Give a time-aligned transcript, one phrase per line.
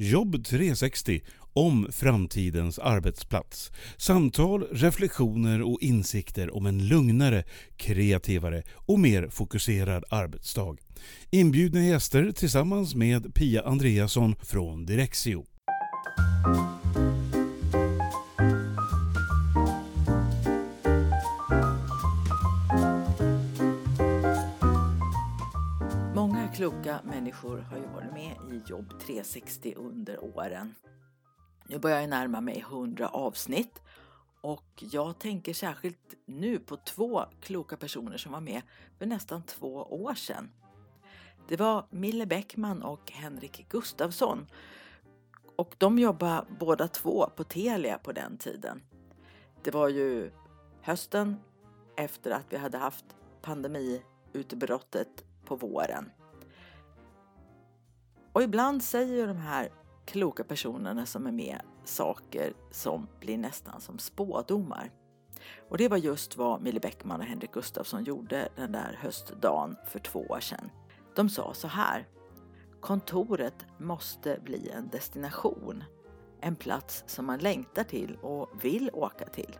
[0.00, 1.20] Jobb 360
[1.52, 3.72] om framtidens arbetsplats.
[3.96, 7.44] Samtal, reflektioner och insikter om en lugnare,
[7.76, 10.76] kreativare och mer fokuserad arbetsdag.
[11.30, 15.44] Inbjudna gäster tillsammans med Pia Andreasson från Direxio.
[26.58, 30.74] Kloka människor har ju varit med i Jobb 360 under åren.
[31.68, 33.82] Nu börjar jag närma mig 100 avsnitt
[34.40, 38.62] och jag tänker särskilt nu på två kloka personer som var med
[38.98, 40.50] för nästan två år sedan.
[41.48, 44.46] Det var Mille Bäckman och Henrik Gustafsson
[45.56, 48.82] och de jobbade båda två på Telia på den tiden.
[49.62, 50.30] Det var ju
[50.82, 51.36] hösten
[51.96, 53.04] efter att vi hade haft
[53.42, 56.10] pandemiutbrottet på våren.
[58.38, 59.68] Och ibland säger de här
[60.04, 64.90] kloka personerna som är med saker som blir nästan som spådomar.
[65.68, 69.98] Och det var just vad Mille Bäckman och Henrik Gustafsson gjorde den där höstdagen för
[69.98, 70.70] två år sedan.
[71.14, 72.08] De sa så här.
[72.80, 75.84] Kontoret måste bli en destination.
[76.40, 79.58] En plats som man längtar till och vill åka till.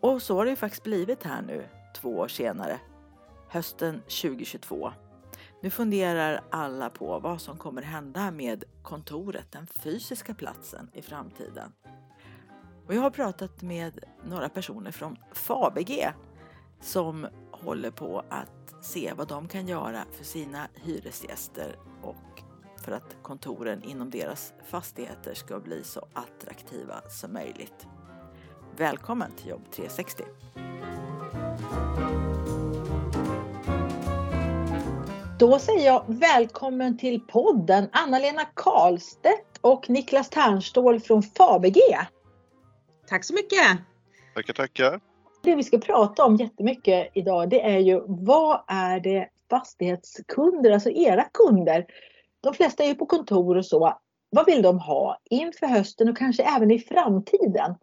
[0.00, 2.80] Och så har det ju faktiskt blivit här nu, två år senare.
[3.48, 4.92] Hösten 2022.
[5.60, 11.72] Nu funderar alla på vad som kommer hända med kontoret, den fysiska platsen i framtiden.
[12.86, 16.14] Och jag har pratat med några personer från Fabege
[16.80, 22.42] som håller på att se vad de kan göra för sina hyresgäster och
[22.84, 27.86] för att kontoren inom deras fastigheter ska bli så attraktiva som möjligt.
[28.76, 30.24] Välkommen till Jobb 360!
[35.38, 42.08] Då säger jag välkommen till podden Anna-Lena Karlstedt och Niklas Tärnstål från Fabege.
[43.06, 43.78] Tack så mycket!
[44.34, 45.00] Tackar, tackar!
[45.42, 50.90] Det vi ska prata om jättemycket idag det är ju vad är det fastighetskunder, alltså
[50.90, 51.86] era kunder.
[52.40, 53.98] De flesta är ju på kontor och så.
[54.30, 57.74] Vad vill de ha inför hösten och kanske även i framtiden?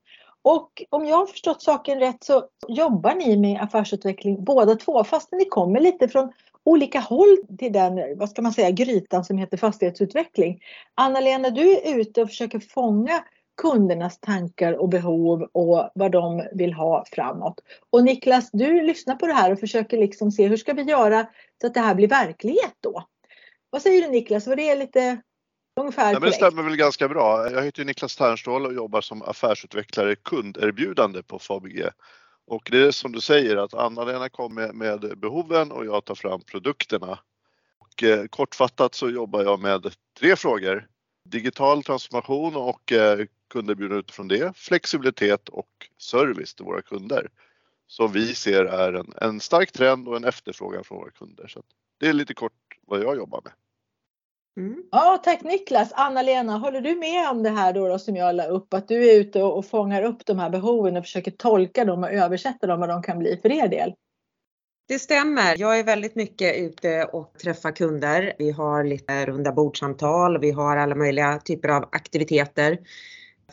[0.41, 5.39] Och om jag har förstått saken rätt så jobbar ni med affärsutveckling båda två fastän
[5.39, 6.31] ni kommer lite från
[6.65, 10.59] olika håll till den, vad ska man säga, grytan som heter fastighetsutveckling.
[10.95, 13.23] Anna-Lena, du är ute och försöker fånga
[13.61, 17.59] kundernas tankar och behov och vad de vill ha framåt.
[17.89, 21.27] Och Niklas, du lyssnar på det här och försöker liksom se hur ska vi göra
[21.61, 23.05] så att det här blir verklighet då?
[23.69, 24.47] Vad säger du Niklas?
[24.47, 25.21] Var det lite
[25.79, 27.51] ungefär ja, men Det stämmer väl ganska bra.
[27.51, 31.91] Jag heter Niklas Tärnstål och jobbar som affärsutvecklare kunderbjudande på Fabege.
[32.47, 36.15] Och det är som du säger att Anna-Lena kom med, med, behoven och jag tar
[36.15, 37.19] fram produkterna.
[37.77, 40.87] Och, eh, kortfattat så jobbar jag med tre frågor.
[41.29, 47.29] Digital transformation och eh, kunderbjudande utifrån det, flexibilitet och service till våra kunder.
[47.87, 51.47] Som vi ser är en, en stark trend och en efterfrågan från våra kunder.
[51.47, 51.63] Så
[51.99, 52.53] det är lite kort
[52.87, 53.53] vad jag jobbar med.
[54.57, 54.83] Mm.
[54.91, 55.91] Ja, tack Niklas.
[55.93, 58.73] Anna-Lena, håller du med om det här då, då, som jag la upp?
[58.73, 62.03] Att du är ute och, och fångar upp de här behoven och försöker tolka dem
[62.03, 63.93] och översätta dem vad de kan bli för er del?
[64.87, 65.55] Det stämmer.
[65.57, 68.33] Jag är väldigt mycket ute och träffar kunder.
[68.37, 70.39] Vi har lite runda bordsamtal.
[70.39, 72.77] Vi har alla möjliga typer av aktiviteter.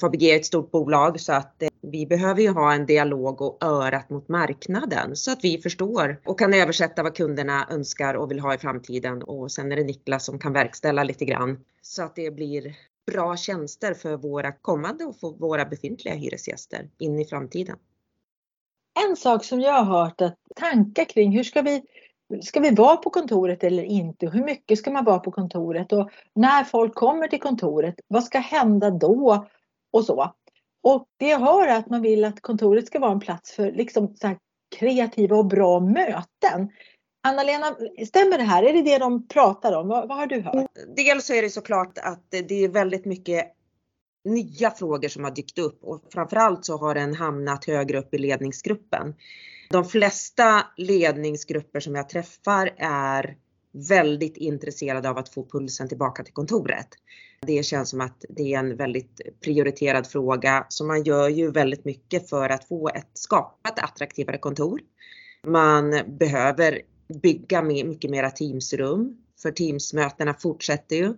[0.00, 3.64] Fabege är ett stort bolag så att eh, vi behöver ju ha en dialog och
[3.64, 8.40] örat mot marknaden så att vi förstår och kan översätta vad kunderna önskar och vill
[8.40, 9.22] ha i framtiden.
[9.22, 12.76] Och sen är det Niklas som kan verkställa lite grann så att det blir
[13.12, 17.76] bra tjänster för våra kommande och för våra befintliga hyresgäster in i framtiden.
[19.08, 21.82] En sak som jag har hört att tankar kring hur ska vi
[22.42, 24.26] Ska vi vara på kontoret eller inte?
[24.26, 25.92] Hur mycket ska man vara på kontoret?
[25.92, 29.46] Och när folk kommer till kontoret, vad ska hända då?
[29.92, 30.34] Och så.
[30.82, 33.72] Och det jag hör är att man vill att kontoret ska vara en plats för
[33.72, 34.36] liksom så
[34.78, 36.68] kreativa och bra möten.
[37.24, 37.76] Anna-Lena,
[38.06, 38.62] stämmer det här?
[38.62, 39.88] Är det det de pratar om?
[39.88, 40.70] Vad, vad har du hört?
[40.96, 43.52] Dels så är det såklart att det är väldigt mycket
[44.24, 48.18] nya frågor som har dykt upp och framförallt så har den hamnat högre upp i
[48.18, 49.14] ledningsgruppen.
[49.70, 53.36] De flesta ledningsgrupper som jag träffar är
[53.72, 56.88] väldigt intresserade av att få pulsen tillbaka till kontoret.
[57.46, 61.84] Det känns som att det är en väldigt prioriterad fråga så man gör ju väldigt
[61.84, 64.80] mycket för att få ett, skapa ett attraktivare kontor.
[65.46, 66.80] Man behöver
[67.22, 71.14] bygga mycket mera Teamsrum för Teamsmötena fortsätter ju.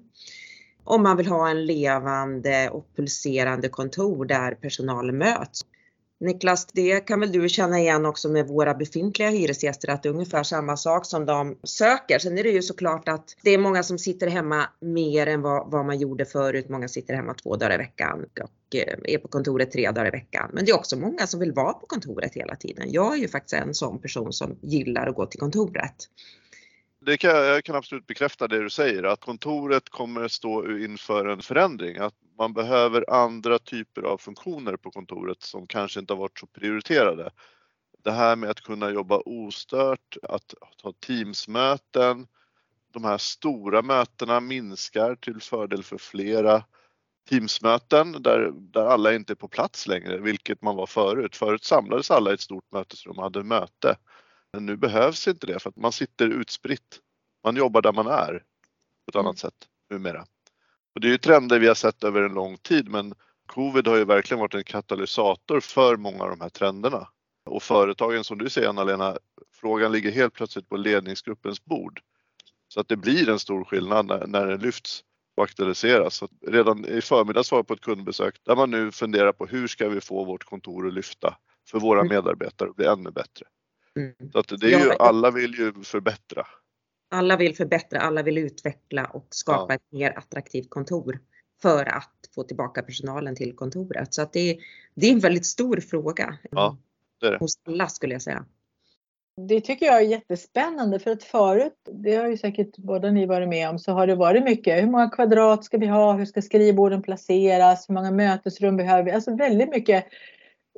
[0.84, 5.60] Om man vill ha en levande och pulserande kontor där personalen möts.
[6.24, 10.12] Niklas, det kan väl du känna igen också med våra befintliga hyresgäster att det är
[10.12, 12.18] ungefär samma sak som de söker.
[12.18, 15.70] Sen är det ju såklart att det är många som sitter hemma mer än vad,
[15.70, 16.68] vad man gjorde förut.
[16.68, 20.10] Många sitter hemma två dagar i veckan och eh, är på kontoret tre dagar i
[20.10, 20.50] veckan.
[20.52, 22.92] Men det är också många som vill vara på kontoret hela tiden.
[22.92, 26.08] Jag är ju faktiskt en sån person som gillar att gå till kontoret.
[27.06, 31.42] Det kan, jag kan absolut bekräfta det du säger, att kontoret kommer stå inför en
[31.42, 31.96] förändring.
[31.96, 36.46] Att man behöver andra typer av funktioner på kontoret som kanske inte har varit så
[36.46, 37.30] prioriterade.
[38.04, 42.26] Det här med att kunna jobba ostört, att ha teamsmöten,
[42.92, 46.64] de här stora mötena minskar till fördel för flera
[47.28, 51.36] teamsmöten där, där alla inte är på plats längre, vilket man var förut.
[51.36, 53.96] Förut samlades alla i ett stort mötesrum och hade möte.
[54.54, 57.00] Men nu behövs inte det för att man sitter utspritt.
[57.44, 59.26] Man jobbar där man är på ett mm.
[59.26, 59.54] annat sätt
[59.90, 60.26] numera.
[60.94, 63.14] Och det är ju trender vi har sett över en lång tid men
[63.46, 67.08] covid har ju verkligen varit en katalysator för många av de här trenderna.
[67.44, 69.18] Och företagen som du säger Anna-Lena,
[69.52, 72.00] frågan ligger helt plötsligt på ledningsgruppens bord.
[72.68, 75.04] Så att det blir en stor skillnad när, när den lyfts
[75.36, 76.14] och aktualiseras.
[76.14, 79.66] Så redan i förmiddags var jag på ett kundbesök där man nu funderar på hur
[79.66, 81.36] ska vi få vårt kontor att lyfta
[81.70, 82.14] för våra mm.
[82.14, 83.46] medarbetare och bli ännu bättre.
[83.96, 84.32] Mm.
[84.32, 86.46] Så att det är ju, alla vill ju förbättra.
[87.10, 89.74] Alla vill förbättra, alla vill utveckla och skapa ja.
[89.74, 91.20] ett mer attraktivt kontor
[91.62, 94.14] för att få tillbaka personalen till kontoret.
[94.14, 94.56] Så att det, är,
[94.94, 96.76] det är en väldigt stor fråga ja,
[97.20, 97.38] det är det.
[97.38, 98.44] hos alla skulle jag säga.
[99.36, 103.48] Det tycker jag är jättespännande för att förut, det har ju säkert båda ni varit
[103.48, 104.82] med om, så har det varit mycket.
[104.82, 106.12] Hur många kvadrat ska vi ha?
[106.12, 107.88] Hur ska skrivborden placeras?
[107.88, 109.10] Hur många mötesrum behöver vi?
[109.10, 110.06] Alltså väldigt mycket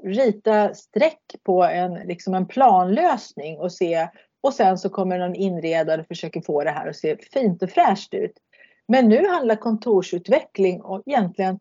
[0.02, 4.08] rita streck på en, liksom en planlösning och se
[4.40, 7.70] och sen så kommer någon inredare och försöker få det här att se fint och
[7.70, 8.32] fräscht ut.
[8.88, 11.58] Men nu handlar kontorsutveckling och egentligen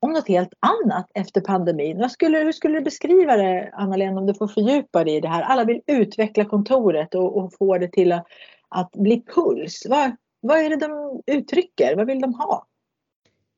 [0.00, 1.98] om något helt annat efter pandemin.
[1.98, 5.28] Vad skulle, hur skulle du beskriva det, Anna-Lena, om du får fördjupa dig i det
[5.28, 5.42] här?
[5.42, 8.26] Alla vill utveckla kontoret och, och få det till att,
[8.68, 9.86] att bli puls.
[9.88, 11.96] Vad, vad är det de uttrycker?
[11.96, 12.66] Vad vill de ha?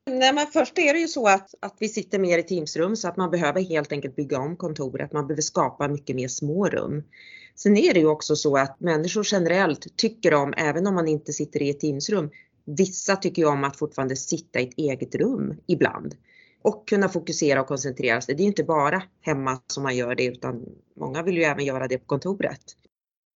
[0.06, 3.08] Nej men först är det ju så att, att vi sitter mer i Teamsrum så
[3.08, 5.12] att man behöver helt enkelt bygga om kontoret.
[5.12, 7.02] Man behöver skapa mycket mer små rum.
[7.54, 11.32] Sen är det ju också så att människor generellt tycker om, även om man inte
[11.32, 12.31] sitter i ett Teamsrum,
[12.64, 16.14] vissa tycker ju om att fortfarande sitta i ett eget rum ibland
[16.62, 18.34] och kunna fokusera och koncentrera sig.
[18.34, 20.64] Det är ju inte bara hemma som man gör det utan
[20.96, 22.76] många vill ju även göra det på kontoret.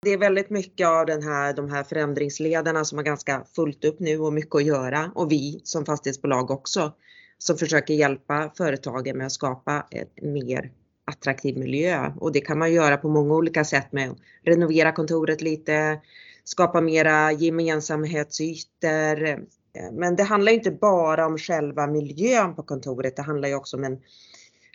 [0.05, 3.99] Det är väldigt mycket av den här, de här förändringsledarna som har ganska fullt upp
[3.99, 5.11] nu och mycket att göra.
[5.15, 6.93] Och vi som fastighetsbolag också
[7.37, 10.71] som försöker hjälpa företagen med att skapa en mer
[11.05, 12.11] attraktiv miljö.
[12.19, 16.01] Och det kan man göra på många olika sätt med att renovera kontoret lite,
[16.43, 19.45] skapa mera gemensamhetsytor.
[19.91, 23.83] Men det handlar inte bara om själva miljön på kontoret, det handlar ju också om
[23.83, 23.99] en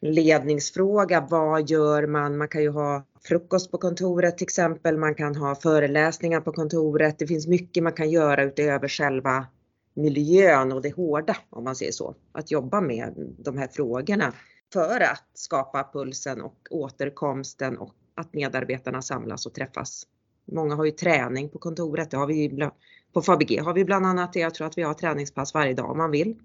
[0.00, 1.26] ledningsfråga.
[1.30, 2.38] Vad gör man?
[2.38, 4.98] Man kan ju ha frukost på kontoret till exempel.
[4.98, 7.18] Man kan ha föreläsningar på kontoret.
[7.18, 9.46] Det finns mycket man kan göra utöver själva
[9.94, 12.14] miljön och det hårda om man säger så.
[12.32, 14.32] Att jobba med de här frågorna
[14.72, 20.06] för att skapa pulsen och återkomsten och att medarbetarna samlas och träffas.
[20.52, 22.10] Många har ju träning på kontoret.
[22.10, 22.68] Det har vi
[23.12, 24.40] på Fabg har vi bland annat det.
[24.40, 26.36] Jag tror att vi har träningspass varje dag om man vill.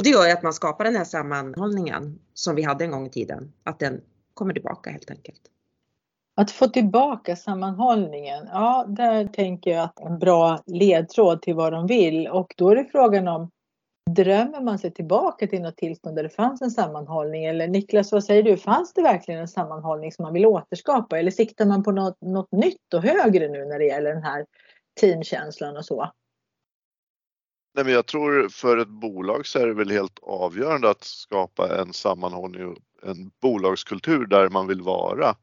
[0.00, 3.06] Och det gör ju att man skapar den här sammanhållningen som vi hade en gång
[3.06, 3.52] i tiden.
[3.64, 4.00] Att den
[4.34, 5.40] kommer tillbaka helt enkelt.
[6.36, 11.86] Att få tillbaka sammanhållningen, ja där tänker jag att en bra ledtråd till vad de
[11.86, 13.50] vill och då är det frågan om
[14.10, 17.44] drömmer man sig tillbaka till något tillstånd där det fanns en sammanhållning?
[17.44, 18.56] Eller Niklas, vad säger du?
[18.56, 21.18] Fanns det verkligen en sammanhållning som man vill återskapa?
[21.18, 24.46] Eller siktar man på något, något nytt och högre nu när det gäller den här
[25.00, 26.10] teamkänslan och så?
[27.74, 31.80] Nej, men jag tror för ett bolag så är det väl helt avgörande att skapa
[31.80, 35.34] en sammanhållning och en bolagskultur där man vill vara.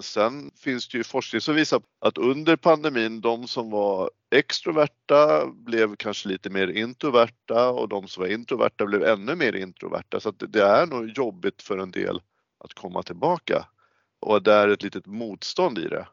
[0.00, 5.96] Sen finns det ju forskning som visar att under pandemin, de som var extroverta blev
[5.96, 10.20] kanske lite mer introverta och de som var introverta blev ännu mer introverta.
[10.20, 12.20] Så det är nog jobbigt för en del
[12.58, 13.66] att komma tillbaka
[14.20, 16.06] och det är ett litet motstånd i det.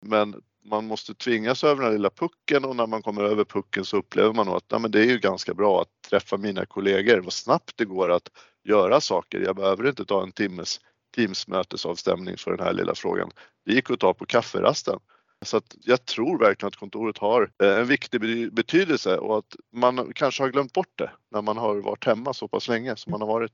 [0.00, 3.84] Men man måste tvingas över den här lilla pucken och när man kommer över pucken
[3.84, 6.66] så upplever man nog att ja, men det är ju ganska bra att träffa mina
[6.66, 8.28] kollegor, vad snabbt det går att
[8.64, 9.40] göra saker.
[9.40, 10.80] Jag behöver inte ta en timmes
[11.16, 13.30] Teamsmötesavstämning för den här lilla frågan.
[13.66, 14.98] Det gick att ta på kafferasten.
[15.44, 20.12] Så att jag tror verkligen att kontoret har eh, en viktig betydelse och att man
[20.14, 23.20] kanske har glömt bort det när man har varit hemma så pass länge som man
[23.20, 23.52] har varit.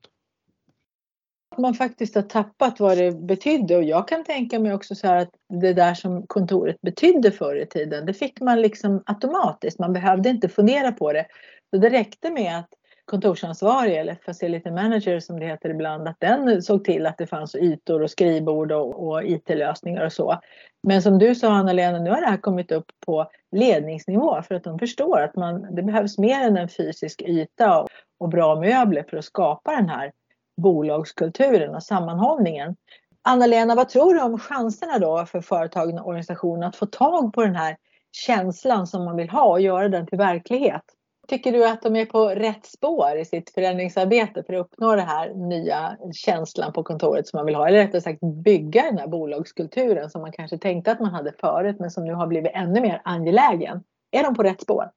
[1.59, 5.17] Man faktiskt har tappat vad det betydde och jag kan tänka mig också så här
[5.17, 9.79] att det där som kontoret betydde förr i tiden, det fick man liksom automatiskt.
[9.79, 11.27] Man behövde inte fundera på det.
[11.71, 12.69] Så det räckte med att
[13.05, 17.55] kontorsansvarig eller facility manager som det heter ibland, att den såg till att det fanns
[17.55, 20.41] ytor och skrivbord och, och IT-lösningar och så.
[20.83, 24.65] Men som du sa Anna-Lena, nu har det här kommit upp på ledningsnivå för att
[24.65, 29.05] de förstår att man, det behövs mer än en fysisk yta och, och bra möbler
[29.11, 30.13] för att skapa den här
[30.57, 32.77] bolagskulturen och sammanhållningen.
[33.23, 37.43] Anna-Lena, vad tror du om chanserna då för företagen och organisationer att få tag på
[37.43, 37.77] den här
[38.13, 40.83] känslan som man vill ha och göra den till verklighet?
[41.29, 45.07] Tycker du att de är på rätt spår i sitt förändringsarbete för att uppnå den
[45.07, 47.69] här nya känslan på kontoret som man vill ha?
[47.69, 51.77] Eller rättare sagt bygga den här bolagskulturen som man kanske tänkte att man hade förut
[51.79, 53.85] men som nu har blivit ännu mer angelägen.
[54.11, 54.91] Är de på rätt spår?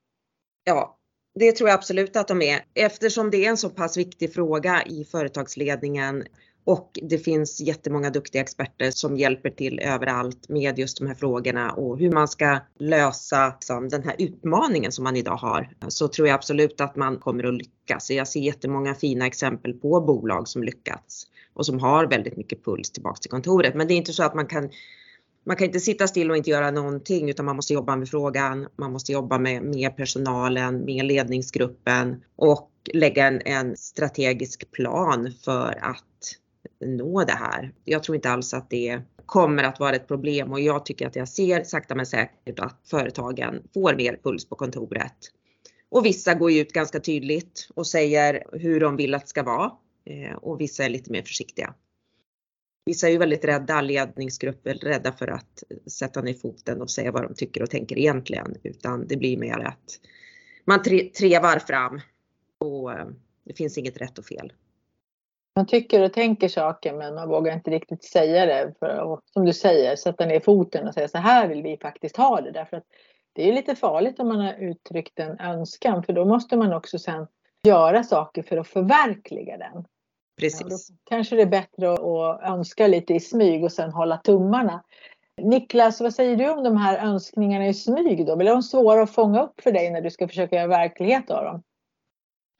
[0.63, 0.98] Ja,
[1.35, 4.83] det tror jag absolut att de är eftersom det är en så pass viktig fråga
[4.85, 6.23] i företagsledningen
[6.69, 11.71] och det finns jättemånga duktiga experter som hjälper till överallt med just de här frågorna
[11.71, 15.69] och hur man ska lösa liksom, den här utmaningen som man idag har.
[15.87, 18.11] Så tror jag absolut att man kommer att lyckas.
[18.11, 22.91] Jag ser jättemånga fina exempel på bolag som lyckats och som har väldigt mycket puls
[22.91, 23.75] tillbaks till kontoret.
[23.75, 24.69] Men det är inte så att man kan
[25.49, 28.67] man kan inte sitta still och inte göra någonting utan man måste jobba med frågan.
[28.75, 35.79] Man måste jobba med, med personalen, med ledningsgruppen och lägga en, en strategisk plan för
[35.81, 36.35] att
[36.85, 37.73] nå det här.
[37.83, 41.15] Jag tror inte alls att det kommer att vara ett problem och jag tycker att
[41.15, 45.17] jag ser sakta men säkert att företagen får mer puls på kontoret.
[45.91, 49.71] Och vissa går ut ganska tydligt och säger hur de vill att det ska vara
[50.05, 51.73] eh, och vissa är lite mer försiktiga.
[52.89, 57.23] Vissa är ju väldigt rädda, ledningsgrupper, rädda för att sätta ner foten och säga vad
[57.23, 58.55] de tycker och tänker egentligen.
[58.63, 59.99] Utan det blir mer att
[60.65, 60.83] man
[61.17, 62.01] trevar fram
[62.57, 63.07] och eh,
[63.43, 64.53] det finns inget rätt och fel.
[65.55, 68.73] Man tycker och tänker saker men man vågar inte riktigt säga det.
[68.79, 72.17] För att, som du säger, sätta ner foten och säga så här vill vi faktiskt
[72.17, 72.51] ha det.
[72.51, 72.85] Därför att
[73.33, 76.99] det är lite farligt om man har uttryckt en önskan för då måste man också
[76.99, 77.27] sen
[77.63, 79.85] göra saker för att förverkliga den.
[80.39, 80.89] Precis.
[80.89, 84.83] Ja, kanske det är bättre att önska lite i smyg och sen hålla tummarna.
[85.41, 88.35] Niklas, vad säger du om de här önskningarna i smyg då?
[88.35, 91.43] Blir de svåra att fånga upp för dig när du ska försöka göra verklighet av
[91.43, 91.63] dem?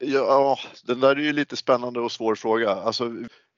[0.04, 2.70] Ja, den där är ju lite spännande och svår fråga.
[2.70, 3.04] Alltså,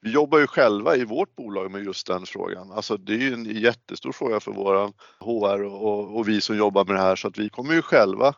[0.01, 2.71] vi jobbar ju själva i vårt bolag med just den frågan.
[2.71, 6.85] Alltså, det är ju en jättestor fråga för våran HR och, och vi som jobbar
[6.85, 8.33] med det här så att vi kommer ju själva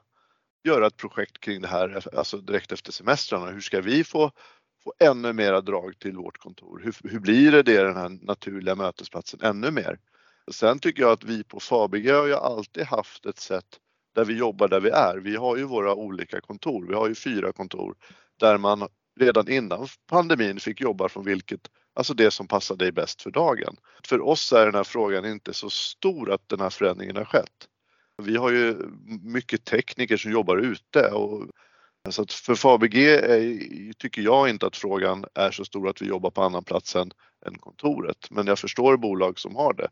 [0.64, 3.52] göra ett projekt kring det här alltså direkt efter semestrarna.
[3.52, 4.32] Hur ska vi få,
[4.86, 6.82] få ännu mera drag till vårt kontor?
[6.84, 10.00] Hur, hur blir det, det den här naturliga mötesplatsen ännu mer?
[10.52, 13.80] Sen tycker jag att vi på Fabege har ju alltid haft ett sätt
[14.16, 15.18] där vi jobbar där vi är.
[15.18, 16.88] Vi har ju våra olika kontor.
[16.88, 17.96] Vi har ju fyra kontor
[18.40, 18.88] där man
[19.20, 21.62] redan innan pandemin fick jobba från vilket,
[21.94, 23.76] alltså det som passar dig bäst för dagen.
[24.08, 27.68] För oss är den här frågan inte så stor att den här förändringen har skett.
[28.24, 28.76] Vi har ju
[29.24, 31.48] mycket tekniker som jobbar ute och
[32.12, 36.06] så att för Fabg är, tycker jag inte att frågan är så stor att vi
[36.06, 37.12] jobbar på annan plats än,
[37.46, 38.18] än kontoret.
[38.30, 39.88] Men jag förstår bolag som har det.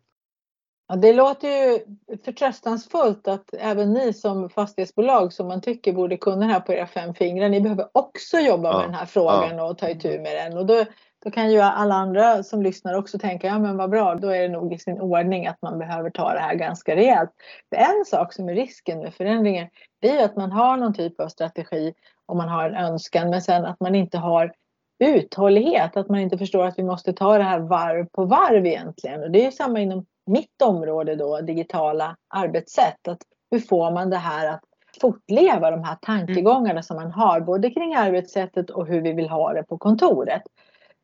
[0.88, 1.79] Ja, det låter ju
[2.25, 7.13] förtröstansfullt att även ni som fastighetsbolag som man tycker borde kunna här på era fem
[7.13, 9.70] fingrar, ni behöver också jobba ja, med den här frågan ja.
[9.70, 10.58] och ta itu med den.
[10.58, 10.86] Och då,
[11.24, 14.42] då kan ju alla andra som lyssnar också tänka, ja men vad bra, då är
[14.42, 17.30] det nog i sin ordning att man behöver ta det här ganska rejält.
[17.70, 19.68] För en sak som är risken med förändringen,
[20.01, 21.94] det är att man har någon typ av strategi
[22.25, 24.53] och man har en önskan, men sen att man inte har
[25.00, 29.24] uthållighet, att man inte förstår att vi måste ta det här varv på varv egentligen.
[29.24, 33.08] Och det är samma inom mitt område då, digitala arbetssätt.
[33.08, 34.62] Att hur får man det här att
[35.01, 36.84] fortleva, de här tankegångarna mm.
[36.84, 40.44] som man har, både kring arbetssättet och hur vi vill ha det på kontoret.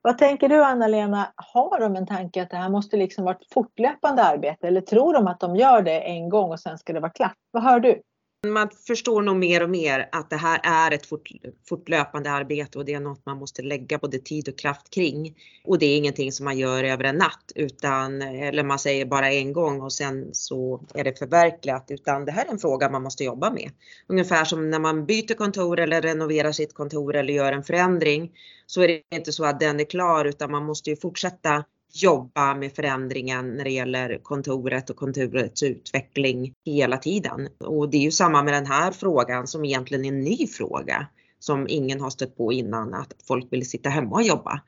[0.01, 3.53] Vad tänker du Anna-Lena, har de en tanke att det här måste liksom vara ett
[3.53, 6.99] fortlöpande arbete eller tror de att de gör det en gång och sen ska det
[6.99, 7.35] vara klart?
[7.51, 8.01] Vad hör du?
[8.47, 11.29] Man förstår nog mer och mer att det här är ett fort,
[11.69, 15.35] fortlöpande arbete och det är något man måste lägga både tid och kraft kring.
[15.63, 19.31] Och det är ingenting som man gör över en natt utan, eller man säger bara
[19.31, 23.03] en gång och sen så är det förverkligat utan det här är en fråga man
[23.03, 23.71] måste jobba med.
[24.07, 28.31] Ungefär som när man byter kontor eller renoverar sitt kontor eller gör en förändring
[28.65, 32.55] så är det inte så att den är klar utan man måste ju fortsätta jobba
[32.55, 37.49] med förändringen när det gäller kontoret och kontorets utveckling hela tiden.
[37.57, 41.07] Och det är ju samma med den här frågan som egentligen är en ny fråga
[41.39, 44.61] som ingen har stött på innan, att folk vill sitta hemma och jobba.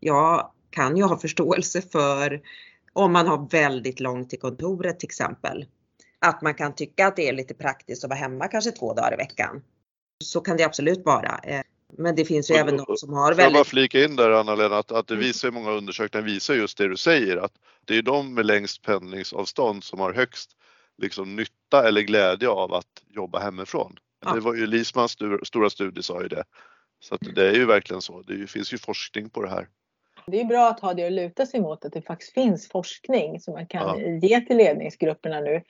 [0.00, 2.40] Jag kan ju ha förståelse för
[2.92, 5.66] om man har väldigt långt till kontoret till exempel.
[6.18, 9.14] Att man kan tycka att det är lite praktiskt att vara hemma kanske två dagar
[9.14, 9.62] i veckan.
[10.24, 11.40] Så kan det absolut vara.
[11.92, 13.44] Men det finns ju och, även de som har väldigt...
[13.44, 16.88] Jag bara flika in där Anna-Lena att, att det visar många undersökningar visar just det
[16.88, 17.52] du säger att
[17.84, 20.50] det är de med längst pendlingsavstånd som har högst
[21.02, 23.96] liksom, nytta eller glädje av att jobba hemifrån.
[24.24, 24.32] Ja.
[24.32, 26.44] Det var ju Lismans stora studie sa ju det.
[27.00, 28.22] Så att det är ju verkligen så.
[28.22, 29.68] Det finns ju forskning på det här.
[30.26, 33.40] Det är bra att ha det att luta sig mot, att det faktiskt finns forskning
[33.40, 34.28] som man kan ja.
[34.28, 35.62] ge till ledningsgrupperna nu.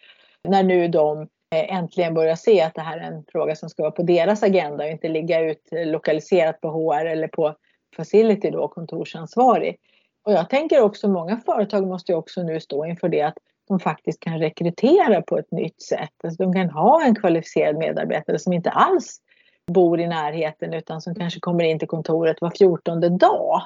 [0.43, 3.83] När nu de Eh, äntligen börjar se att det här är en fråga som ska
[3.83, 7.55] vara på deras agenda och inte ligga ut lokaliserat på HR eller på
[7.97, 9.77] facility då, kontorsansvarig.
[10.25, 13.39] Och jag tänker också många företag måste ju också nu stå inför det att
[13.69, 16.25] de faktiskt kan rekrytera på ett nytt sätt.
[16.25, 19.21] Alltså de kan ha en kvalificerad medarbetare som inte alls
[19.67, 23.63] bor i närheten utan som kanske kommer in till kontoret var fjortonde dag.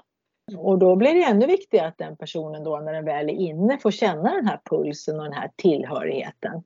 [0.56, 3.78] Och då blir det ännu viktigare att den personen då när den väl är inne
[3.78, 6.62] får känna den här pulsen och den här tillhörigheten.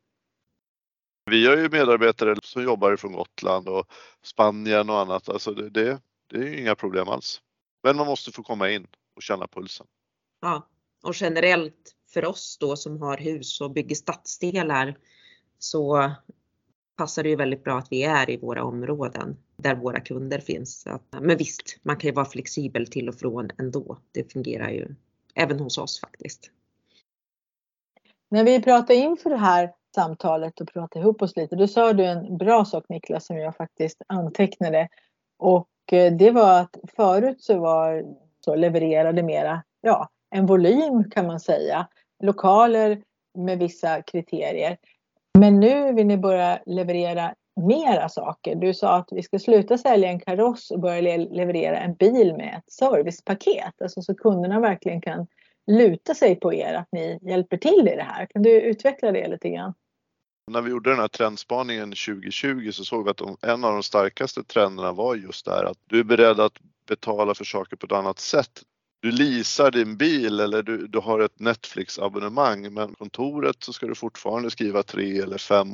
[1.30, 3.86] Vi har ju medarbetare som jobbar från Gotland och
[4.22, 5.28] Spanien och annat.
[5.28, 7.40] Alltså det, det, det är inga problem alls.
[7.82, 9.86] Men man måste få komma in och känna pulsen.
[10.40, 10.68] Ja,
[11.02, 14.98] och generellt för oss då som har hus och bygger stadsdelar
[15.58, 16.12] så
[16.96, 20.86] passar det ju väldigt bra att vi är i våra områden där våra kunder finns.
[21.20, 23.98] Men visst, man kan ju vara flexibel till och från ändå.
[24.12, 24.94] Det fungerar ju
[25.34, 26.50] även hos oss faktiskt.
[28.28, 32.04] När vi pratade inför det här samtalet och prata ihop oss lite, då sa du
[32.04, 34.88] en bra sak Niklas som jag faktiskt antecknade.
[35.38, 38.04] Och eh, det var att förut så var
[38.44, 41.86] så levererade mera, ja, en volym kan man säga.
[42.22, 43.02] Lokaler
[43.38, 44.76] med vissa kriterier.
[45.38, 48.54] Men nu vill ni börja leverera mera saker.
[48.54, 52.54] Du sa att vi ska sluta sälja en kaross och börja leverera en bil med
[52.58, 53.82] ett servicepaket.
[53.82, 55.26] Alltså så kunderna verkligen kan
[55.66, 58.26] luta sig på er att ni hjälper till i det här.
[58.26, 59.74] Kan du utveckla det lite grann?
[60.46, 63.82] När vi gjorde den här trendspaningen 2020 så såg vi att de, en av de
[63.82, 67.86] starkaste trenderna var just det här att du är beredd att betala för saker på
[67.86, 68.62] ett annat sätt
[69.06, 73.94] du leasar din bil eller du, du har ett Netflix-abonnemang men kontoret så ska du
[73.94, 75.68] fortfarande skriva tre eller fem.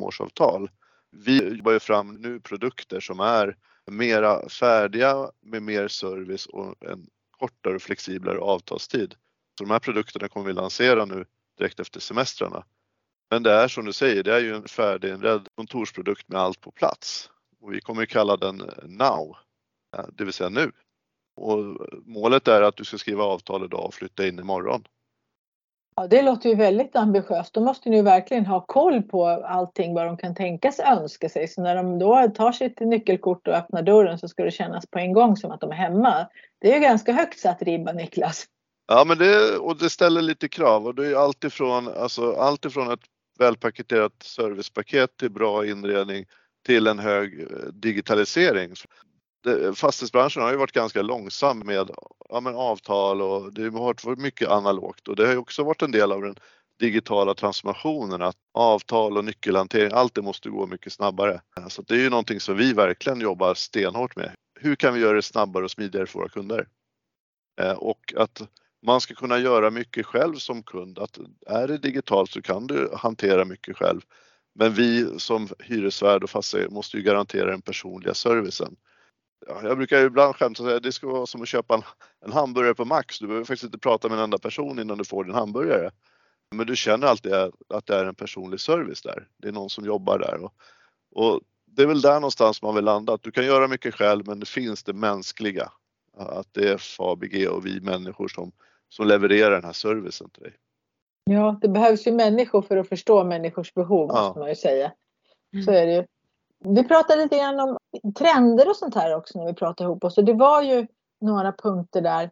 [1.10, 3.56] Vi jobbar ju fram nu produkter som är
[3.90, 9.14] mera färdiga med mer service och en kortare och flexiblare avtalstid.
[9.58, 11.24] Så de här produkterna kommer vi lansera nu
[11.58, 12.64] direkt efter semestrarna.
[13.32, 16.70] Men det är som du säger, det är ju en färdiginredd kontorsprodukt med allt på
[16.70, 17.30] plats.
[17.60, 19.36] Och vi kommer kalla den Now,
[20.12, 20.72] det vill säga nu.
[21.36, 21.58] Och
[22.04, 24.84] målet är att du ska skriva avtal idag och flytta in imorgon.
[25.96, 27.54] Ja, det låter ju väldigt ambitiöst.
[27.54, 31.48] Då måste ni ju verkligen ha koll på allting vad de kan tänkas önska sig.
[31.48, 34.98] Så när de då tar sitt nyckelkort och öppnar dörren så ska det kännas på
[34.98, 36.26] en gång som att de är hemma.
[36.60, 38.46] Det är ju ganska högt satt ribba Niklas.
[38.86, 42.64] Ja, men det, och det ställer lite krav och det är allt ifrån, alltså, allt
[42.64, 43.00] ifrån ett
[43.38, 46.24] välpaketerat servicepaket till bra inredning
[46.66, 48.74] till en hög eh, digitalisering
[49.74, 51.90] fastighetsbranschen har ju varit ganska långsam med
[52.28, 55.82] ja, men avtal och det har varit mycket analogt och det har ju också varit
[55.82, 56.36] en del av den
[56.78, 61.40] digitala transformationen att avtal och nyckelhantering, allt det måste gå mycket snabbare.
[61.68, 64.34] Så det är ju någonting som vi verkligen jobbar stenhårt med.
[64.60, 66.68] Hur kan vi göra det snabbare och smidigare för våra kunder?
[67.60, 68.42] Eh, och att
[68.82, 70.98] man ska kunna göra mycket själv som kund.
[70.98, 74.00] Att är det digitalt så kan du hantera mycket själv.
[74.54, 78.76] Men vi som hyresvärd och fastighet måste ju garantera den personliga servicen
[79.46, 81.82] jag brukar ibland skämta och säga att det ska vara som att köpa en,
[82.24, 83.18] en, hamburgare på Max.
[83.18, 85.90] Du behöver faktiskt inte prata med en enda person innan du får din hamburgare.
[86.54, 87.32] Men du känner alltid
[87.68, 89.28] att det är en personlig service där.
[89.36, 90.44] Det är någon som jobbar där.
[90.44, 90.54] Och,
[91.14, 93.12] och det är väl där någonstans man vill landa.
[93.12, 95.72] Att du kan göra mycket själv men det finns det mänskliga.
[96.16, 98.52] Att det är Fabg och vi människor som,
[98.92, 100.52] som levererar den här servicen till dig.
[101.24, 104.22] Ja, det behövs ju människor för att förstå människors behov ja.
[104.22, 104.92] måste man ju säga.
[105.64, 106.04] Så är det ju.
[106.64, 107.76] Vi pratade lite grann om
[108.14, 110.18] trender och sånt här också när vi pratade ihop oss.
[110.18, 110.86] Och det var ju
[111.20, 112.30] några punkter där.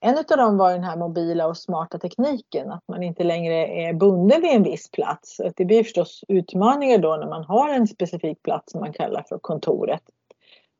[0.00, 2.70] En av dem var den här mobila och smarta tekniken.
[2.70, 5.40] Att man inte längre är bunden vid en viss plats.
[5.56, 9.38] Det blir förstås utmaningar då när man har en specifik plats som man kallar för
[9.38, 10.02] kontoret.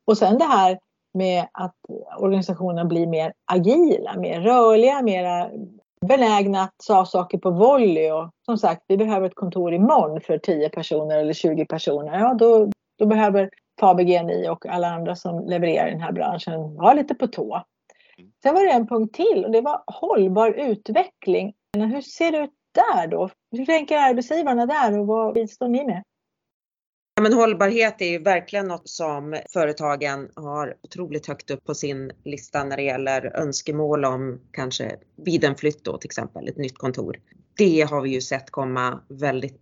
[0.05, 0.79] Och sen det här
[1.13, 1.75] med att
[2.17, 5.51] organisationerna blir mer agila, mer rörliga, mer
[6.07, 8.11] benägna att ta saker på volley.
[8.11, 12.19] Och som sagt, vi behöver ett kontor imorgon för 10 personer eller 20 personer.
[12.19, 12.69] Ja, då,
[12.99, 17.15] då behöver Fabege ni och alla andra som levererar i den här branschen vara lite
[17.15, 17.63] på tå.
[18.43, 21.53] Sen var det en punkt till och det var hållbar utveckling.
[21.77, 23.29] Hur ser det ut där då?
[23.51, 26.03] Hur tänker arbetsgivarna där och vad bistår ni med?
[27.19, 32.11] Ja, men hållbarhet är ju verkligen något som företagen har otroligt högt upp på sin
[32.25, 36.77] lista när det gäller önskemål om kanske vid en flytt då till exempel, ett nytt
[36.77, 37.19] kontor.
[37.57, 39.61] Det har vi ju sett komma väldigt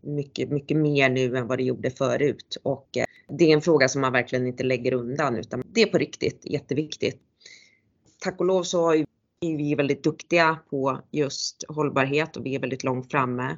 [0.00, 3.04] mycket, mycket mer nu än vad det gjorde förut och eh,
[3.38, 6.40] det är en fråga som man verkligen inte lägger undan utan det är på riktigt
[6.44, 7.20] jätteviktigt.
[8.20, 9.06] Tack och lov så är
[9.40, 13.56] vi väldigt duktiga på just hållbarhet och vi är väldigt långt framme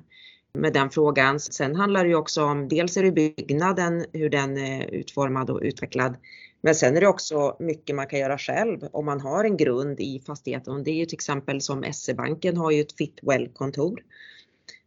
[0.55, 1.41] med den frågan.
[1.41, 5.61] Sen handlar det ju också om dels är det byggnaden, hur den är utformad och
[5.63, 6.17] utvecklad.
[6.61, 10.01] Men sen är det också mycket man kan göra själv om man har en grund
[10.01, 10.85] i fastigheten.
[10.85, 14.03] Det är ju till exempel som SE-banken har ju ett Fitwell-kontor.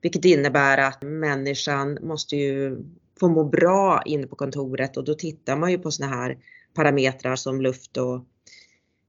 [0.02, 2.78] Vilket innebär att människan måste ju
[3.20, 6.38] få må bra inne på kontoret och då tittar man ju på såna här
[6.74, 8.26] parametrar som luft och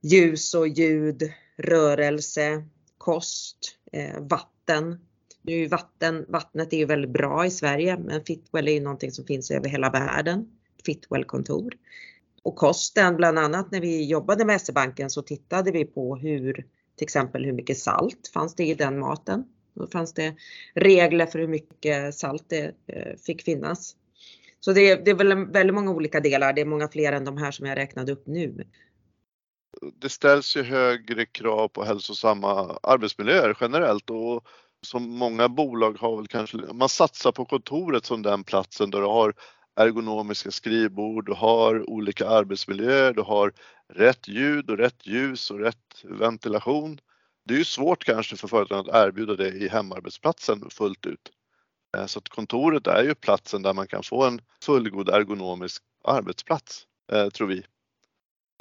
[0.00, 2.64] ljus och ljud, rörelse,
[2.98, 3.58] kost,
[3.92, 5.07] eh, vatten.
[5.48, 9.12] Nu är vatten, vattnet är ju väldigt bra i Sverige men Fitwell är ju någonting
[9.12, 10.48] som finns över hela världen.
[10.86, 11.72] Fitwell-kontor.
[12.42, 16.52] Och kosten, bland annat när vi jobbade med SE-banken så tittade vi på hur
[16.96, 19.44] till exempel hur mycket salt fanns det i den maten.
[19.74, 20.34] Då fanns det
[20.74, 23.96] regler för hur mycket salt det eh, fick finnas.
[24.60, 26.52] Så det är, det är väl väldigt många olika delar.
[26.52, 28.64] Det är många fler än de här som jag räknade upp nu.
[30.00, 34.46] Det ställs ju högre krav på hälsosamma arbetsmiljöer generellt och
[34.86, 39.06] som många bolag har väl kanske, man satsar på kontoret som den platsen där du
[39.06, 39.34] har
[39.76, 43.52] ergonomiska skrivbord, du har olika arbetsmiljöer, du har
[43.88, 47.00] rätt ljud och rätt ljus och rätt ventilation.
[47.44, 51.30] Det är ju svårt kanske för företagen att erbjuda det i hemarbetsplatsen fullt ut.
[51.96, 56.86] Eh, så att kontoret är ju platsen där man kan få en fullgod ergonomisk arbetsplats,
[57.12, 57.62] eh, tror vi.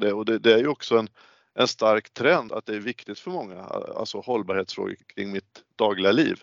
[0.01, 1.09] Det, och det, det, är ju också en,
[1.53, 6.39] en stark trend att det är viktigt för många, alltså hållbarhetsfrågor kring mitt dagliga liv.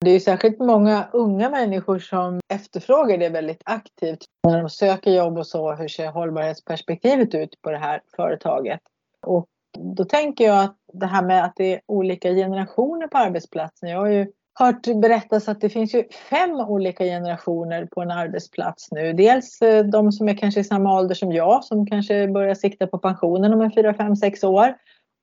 [0.00, 4.24] Det är särskilt många unga människor som efterfrågar det väldigt aktivt.
[4.48, 8.80] När de söker jobb och så, hur ser hållbarhetsperspektivet ut på det här företaget?
[9.26, 9.46] Och
[9.78, 13.88] då tänker jag att det här med att det är olika generationer på arbetsplatsen.
[13.88, 18.88] Jag har ju hört berättas att det finns ju fem olika generationer på en arbetsplats
[18.90, 19.12] nu.
[19.12, 22.86] Dels eh, de som är kanske i samma ålder som jag som kanske börjar sikta
[22.86, 24.74] på pensionen om en 4, 5, 6 år.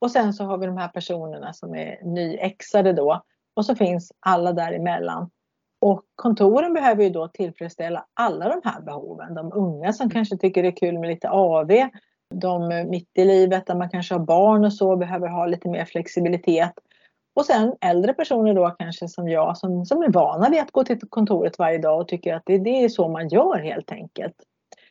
[0.01, 3.21] Och sen så har vi de här personerna som är nyexade då.
[3.53, 5.29] Och så finns alla däremellan.
[5.81, 9.33] Och kontoren behöver ju då tillfredsställa alla de här behoven.
[9.33, 11.71] De unga som kanske tycker det är kul med lite AV.
[12.35, 15.85] De mitt i livet där man kanske har barn och så behöver ha lite mer
[15.85, 16.73] flexibilitet.
[17.35, 20.83] Och sen äldre personer då kanske som jag som, som är vana vid att gå
[20.83, 24.35] till kontoret varje dag och tycker att det, det är så man gör helt enkelt.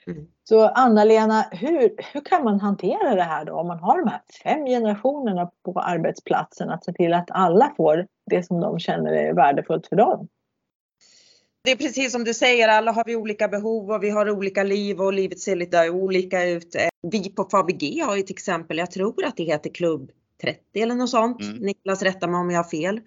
[0.08, 0.26] Mm.
[0.44, 4.20] Så Anna-Lena, hur, hur kan man hantera det här då om man har de här
[4.42, 9.34] fem generationerna på arbetsplatsen att se till att alla får det som de känner är
[9.34, 10.28] värdefullt för dem?
[11.64, 14.62] Det är precis som du säger, alla har vi olika behov och vi har olika
[14.62, 16.76] liv och livet ser lite olika ut.
[17.02, 20.10] Vi på Fabg har ju till exempel, jag tror att det heter klubb
[20.42, 21.42] 30 eller något sånt.
[21.42, 21.56] Mm.
[21.56, 23.00] Niklas rättar mig om jag har fel.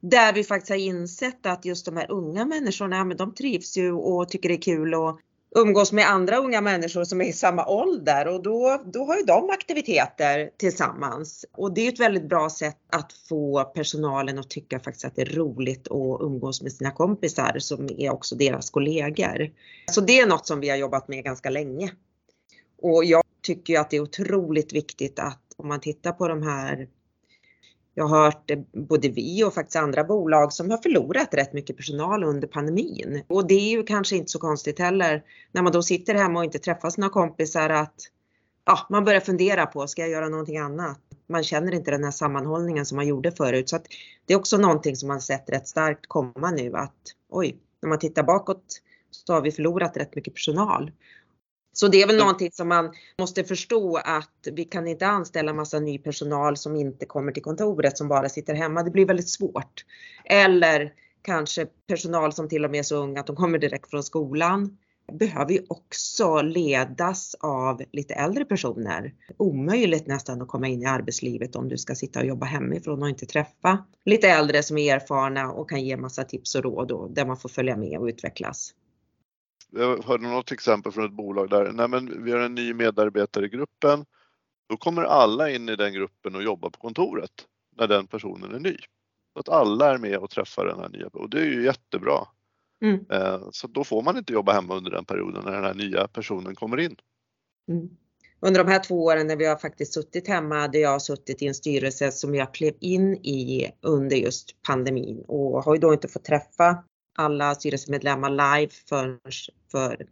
[0.00, 3.92] Där vi faktiskt har insett att just de här unga människorna, men de trivs ju
[3.92, 5.18] och tycker det är kul att
[5.56, 9.22] umgås med andra unga människor som är i samma ålder och då, då har ju
[9.22, 11.44] de aktiviteter tillsammans.
[11.52, 15.22] Och det är ett väldigt bra sätt att få personalen att tycka faktiskt att det
[15.22, 19.50] är roligt att umgås med sina kompisar som är också deras kollegor.
[19.90, 21.92] Så det är något som vi har jobbat med ganska länge.
[22.82, 26.88] Och jag tycker att det är otroligt viktigt att om man tittar på de här
[27.98, 31.76] jag har hört eh, både vi och faktiskt andra bolag som har förlorat rätt mycket
[31.76, 33.22] personal under pandemin.
[33.28, 36.44] Och det är ju kanske inte så konstigt heller när man då sitter hemma och
[36.44, 37.94] inte träffar sina kompisar att
[38.66, 41.00] ja, man börjar fundera på, ska jag göra någonting annat?
[41.28, 43.68] Man känner inte den här sammanhållningen som man gjorde förut.
[43.68, 43.86] Så att
[44.26, 47.98] det är också någonting som man sett rätt starkt komma nu att oj, när man
[47.98, 48.64] tittar bakåt
[49.10, 50.90] så har vi förlorat rätt mycket personal.
[51.76, 55.80] Så det är väl någonting som man måste förstå att vi kan inte anställa massa
[55.80, 58.82] ny personal som inte kommer till kontoret som bara sitter hemma.
[58.82, 59.84] Det blir väldigt svårt.
[60.24, 64.02] Eller kanske personal som till och med är så unga att de kommer direkt från
[64.02, 64.78] skolan.
[65.12, 69.14] Behöver ju också ledas av lite äldre personer.
[69.36, 73.08] Omöjligt nästan att komma in i arbetslivet om du ska sitta och jobba hemifrån och
[73.08, 77.10] inte träffa lite äldre som är erfarna och kan ge massa tips och råd och
[77.10, 78.74] där man får följa med och utvecklas.
[79.72, 83.46] Jag hörde något exempel från ett bolag där, nej men vi har en ny medarbetare
[83.46, 84.04] i gruppen.
[84.68, 87.30] Då kommer alla in i den gruppen och jobbar på kontoret
[87.76, 88.76] när den personen är ny.
[89.32, 92.26] Så att alla är med och träffar den här nya och det är ju jättebra.
[92.82, 93.06] Mm.
[93.10, 96.08] Eh, så då får man inte jobba hemma under den perioden när den här nya
[96.08, 96.96] personen kommer in.
[97.68, 97.88] Mm.
[98.40, 101.46] Under de här två åren när vi har faktiskt suttit hemma hade jag suttit i
[101.46, 106.08] en styrelse som jag klev in i under just pandemin och har ju då inte
[106.08, 106.84] fått träffa
[107.16, 109.18] alla styrelsemedlemmar live för,
[109.72, 110.06] för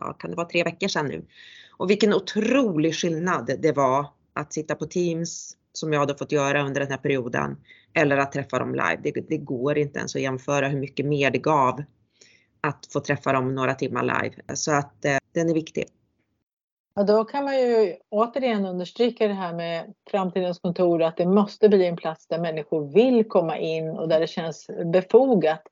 [0.00, 1.24] ja, kan det vara tre veckor sedan nu.
[1.70, 6.62] Och vilken otrolig skillnad det var att sitta på Teams som jag hade fått göra
[6.62, 7.56] under den här perioden
[7.94, 9.00] eller att träffa dem live.
[9.02, 11.82] Det, det går inte ens att jämföra hur mycket mer det gav
[12.60, 14.34] att få träffa dem några timmar live.
[14.54, 15.84] Så att eh, den är viktig.
[16.94, 21.68] Och då kan man ju återigen understryka det här med framtidens kontor, att det måste
[21.68, 25.62] bli en plats där människor vill komma in och där det känns befogat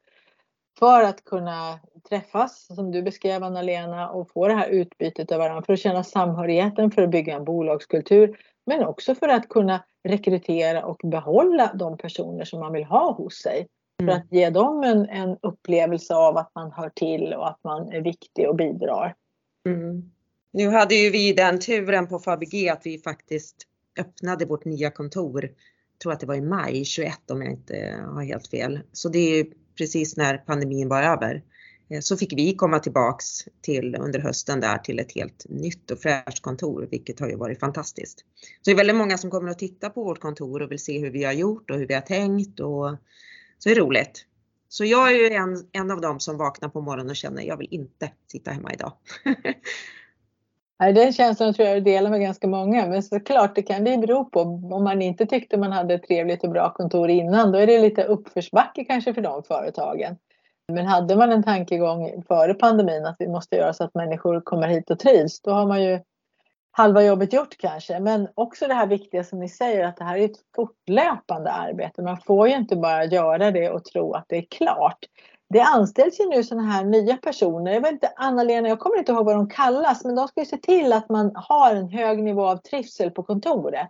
[0.79, 5.63] för att kunna träffas, som du beskrev Anna-Lena, och få det här utbytet av varandra,
[5.63, 10.85] för att känna samhörigheten, för att bygga en bolagskultur, men också för att kunna rekrytera
[10.85, 13.67] och behålla de personer som man vill ha hos sig.
[14.01, 14.15] Mm.
[14.15, 17.93] För att ge dem en, en upplevelse av att man hör till och att man
[17.93, 19.15] är viktig och bidrar.
[19.67, 20.11] Mm.
[20.53, 23.57] Nu hade ju vi den turen på Fabg att vi faktiskt
[24.01, 25.43] öppnade vårt nya kontor.
[25.43, 28.81] Jag tror att det var i maj 21 om jag inte har helt fel.
[28.93, 29.47] Så det är
[29.79, 31.43] precis när pandemin var över.
[31.91, 33.25] Eh, så fick vi komma tillbaks
[33.63, 37.61] till under hösten där till ett helt nytt och fräscht kontor, vilket har ju varit
[37.61, 38.19] fantastiskt.
[38.19, 38.25] Så
[38.65, 41.11] det är väldigt många som kommer att titta på vårt kontor och vill se hur
[41.11, 42.97] vi har gjort och hur vi har tänkt och
[43.59, 44.25] så är det roligt.
[44.69, 47.57] Så jag är ju en, en av dem som vaknar på morgonen och känner jag
[47.57, 48.93] vill inte sitta hemma idag.
[50.81, 52.87] Nej, den känslan tror jag delar med ganska många.
[52.87, 54.41] Men såklart, det kan det ju bero på.
[54.41, 57.79] Om man inte tyckte man hade ett trevligt och bra kontor innan, då är det
[57.79, 60.17] lite uppförsbacke kanske för de företagen.
[60.73, 64.69] Men hade man en tankegång före pandemin att vi måste göra så att människor kommer
[64.69, 66.01] hit och trivs, då har man ju
[66.71, 68.01] halva jobbet gjort kanske.
[68.01, 72.03] Men också det här viktiga som ni säger att det här är ett fortlöpande arbete.
[72.03, 74.99] Man får ju inte bara göra det och tro att det är klart.
[75.51, 77.73] Det anställs ju nu sådana här nya personer.
[77.73, 80.47] Jag vet inte, Anna-Lena, jag kommer inte ihåg vad de kallas, men de ska ju
[80.47, 83.89] se till att man har en hög nivå av trivsel på kontoret.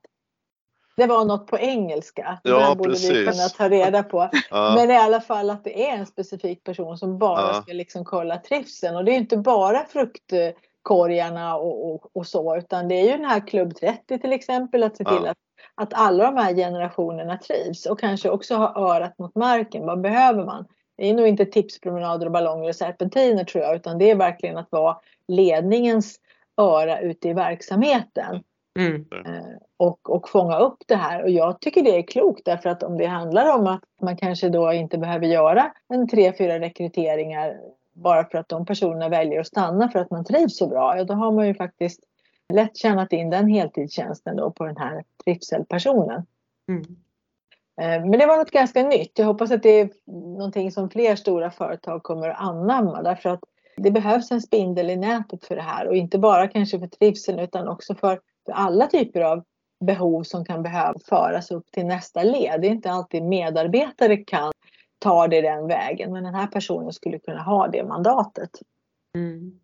[0.97, 2.39] Det var något på engelska.
[2.43, 3.11] Ja, det borde precis.
[3.11, 4.31] vi kunna ta reda på.
[4.51, 4.75] Ja.
[4.77, 7.63] Men i alla fall att det är en specifik person som bara Ja.
[7.63, 8.97] ska liksom kolla trivseln.
[8.97, 13.25] Och det är inte bara fruktkorgarna och, och, och så, utan det är ju den
[13.25, 15.37] här Klubb 30 till exempel, att se till att,
[15.75, 19.87] att alla de här generationerna trivs och kanske också ha örat mot marken.
[19.87, 20.67] Vad behöver man?
[20.99, 24.57] Det är nog inte tipspromenader och ballonger och serpentiner tror jag, utan det är verkligen
[24.57, 24.97] att vara
[25.29, 26.21] ledningens
[26.57, 28.43] öra ute i verksamheten
[28.79, 29.07] Mm.
[29.27, 31.23] eh, och, och fånga upp det här.
[31.23, 34.49] Och jag tycker det är klokt därför att om det handlar om att man kanske
[34.49, 37.61] då inte behöver göra en tre, fyra rekryteringar
[37.93, 41.05] bara för att de personerna väljer att stanna för att man trivs så bra, ja
[41.05, 42.01] då har man ju faktiskt
[42.55, 46.27] lätt tjänat in den heltidstjänsten då på den här trivselpersonen.
[46.69, 46.85] Mm.
[47.81, 49.19] Eh, Men det var något ganska nytt.
[49.19, 49.91] Jag hoppas att det är
[50.37, 53.41] någonting som fler stora företag kommer att anamma därför att
[53.77, 57.39] det behövs en spindel i nätet för det här och inte bara kanske för trivseln
[57.39, 59.45] utan också för, för alla typer av
[59.87, 62.61] behov som kan behöva föras upp till nästa led.
[62.61, 64.53] Det är inte alltid medarbetare kan
[64.99, 68.51] ta det den vägen men den här personen skulle kunna ha det mandatet.
[69.15, 69.61] Mm.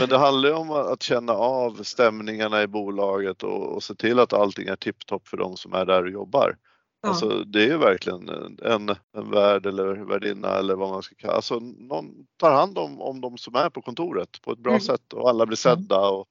[0.00, 4.18] Men det handlar ju om att känna av stämningarna i bolaget och, och se till
[4.18, 6.56] att allting är tipptopp för de som är där och jobbar.
[7.00, 7.08] Ja.
[7.08, 11.32] Alltså det är ju verkligen en, en värd eller värdinna eller vad man ska kalla
[11.32, 14.80] Alltså någon tar hand om, om de som är på kontoret på ett bra Mm.
[14.80, 16.26] sätt och alla blir sedda och,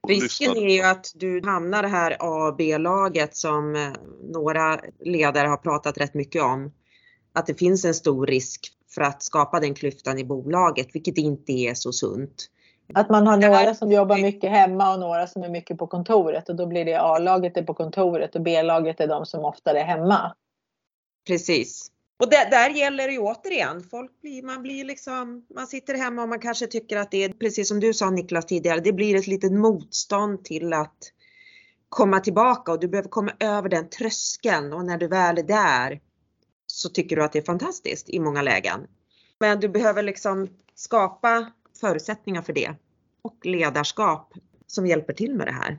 [0.00, 3.92] och Risken lyssnade är ju att du hamnar det här A och B-laget som eh,
[4.22, 6.72] några ledare har pratat rätt mycket om.
[7.32, 11.52] Att det finns en stor risk för att skapa den klyftan i bolaget, vilket inte
[11.52, 12.50] är så sunt.
[12.94, 15.86] Att man har Det några som jobbar mycket hemma och några som är mycket på
[15.86, 19.80] kontoret och då blir det A-laget är på kontoret och B-laget är de som oftare
[19.80, 20.34] är hemma.
[21.26, 21.90] Precis.
[22.16, 26.22] Och där, där gäller det ju återigen, folk blir, man blir liksom, man sitter hemma
[26.22, 29.16] och man kanske tycker att det är, precis som du sa Niklas tidigare, det blir
[29.16, 30.98] ett litet motstånd till att
[31.88, 36.00] komma tillbaka och du behöver komma över den tröskeln och när du väl är där
[36.66, 38.86] så tycker du att det är fantastiskt i många lägen.
[39.38, 42.74] Men du behöver liksom skapa förutsättningar för det
[43.22, 44.32] och ledarskap
[44.66, 45.78] som hjälper till med det här.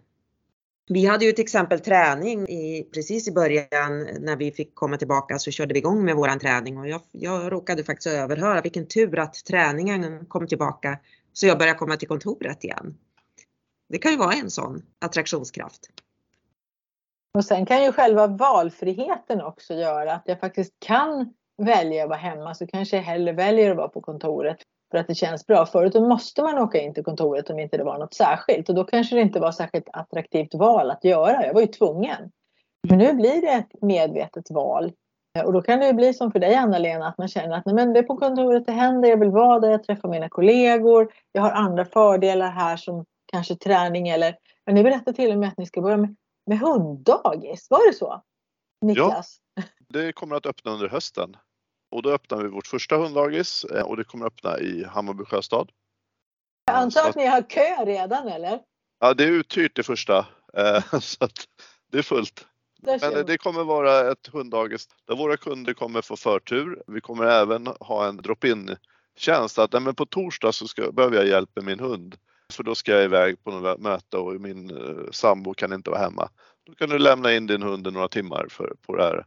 [0.87, 5.39] Vi hade ju till exempel träning i, precis i början när vi fick komma tillbaka
[5.39, 9.19] så körde vi igång med våran träning och jag, jag råkade faktiskt överhöra vilken tur
[9.19, 10.99] att träningen kom tillbaka
[11.33, 12.97] så jag började komma till kontoret igen.
[13.89, 15.89] Det kan ju vara en sån attraktionskraft.
[17.33, 22.19] Och sen kan ju själva valfriheten också göra att jag faktiskt kan välja att vara
[22.19, 24.57] hemma så kanske jag hellre väljer att vara på kontoret
[24.95, 25.65] för att det känns bra.
[25.65, 28.75] Förut då måste man åka in till kontoret om inte det var något särskilt och
[28.75, 31.45] då kanske det inte var särskilt attraktivt val att göra.
[31.45, 32.31] Jag var ju tvungen.
[32.89, 34.91] Men nu blir det ett medvetet val.
[35.45, 37.75] Och då kan det ju bli som för dig Anna-Lena att man känner att nej,
[37.75, 41.13] men det är på kontoret det händer, jag vill vara där, jag träffar mina kollegor,
[41.31, 45.49] jag har andra fördelar här som kanske träning eller men ni berättade till och med
[45.49, 48.21] att ni ska börja med, med hunddagis, var det så?
[48.81, 49.37] Niklas?
[49.89, 51.37] Det kommer att öppna under hösten
[51.95, 55.71] och då öppnar vi vårt första hunddagis eh, och det kommer öppna i Hammarby sjöstad.
[56.65, 58.59] Jag antar att ni har kö redan eller?
[58.99, 60.25] Ja, det är uthyrt det första
[60.57, 61.45] eh, så att
[61.91, 62.45] det är fullt.
[62.81, 66.83] Men det kommer vara ett hunddagis där våra kunder kommer få förtur.
[66.87, 68.75] Vi kommer även ha en drop-in
[69.17, 72.15] tjänst att men på torsdag så ska, behöver jag hjälp med min hund.
[72.53, 76.01] För då ska jag iväg på något möte och min eh, sambo kan inte vara
[76.01, 76.29] hemma.
[76.65, 79.25] Då kan du lämna in din hund i några timmar för, på det här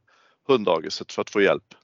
[0.49, 1.75] hunddagiset för att få hjälp.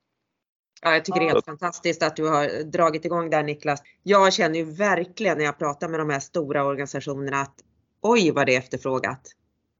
[0.84, 3.82] Ja, jag tycker det är helt fantastiskt att du har dragit igång där Niklas.
[4.02, 7.54] Jag känner ju verkligen när jag pratar med de här stora organisationerna att
[8.00, 9.20] oj vad det är efterfrågat.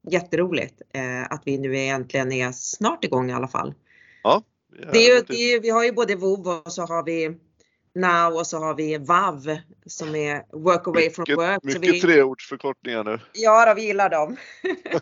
[0.09, 3.73] Jätteroligt eh, att vi nu äntligen är snart igång i alla fall.
[4.23, 4.43] Ja.
[4.91, 7.37] Det är ju, det är, vi har ju både VOV och så har vi
[7.95, 11.63] Now och så har vi VAV som är Work Away mycket, from Work.
[11.63, 13.19] Mycket vi, treordsförkortningar nu.
[13.33, 14.37] Ja, då, vi gillar dem.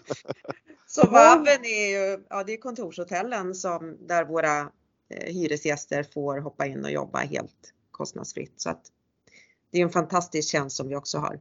[0.87, 4.69] så VAVen är ju ja, det är kontorshotellen som, där våra
[5.13, 8.61] Eh, hyresgäster får hoppa in och jobba helt kostnadsfritt.
[8.61, 8.81] Så att
[9.71, 11.39] det är en fantastisk tjänst som vi också har.